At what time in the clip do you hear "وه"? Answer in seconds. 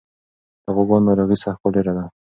1.97-2.05